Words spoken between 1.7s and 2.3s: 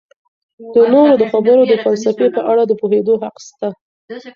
د فلسفې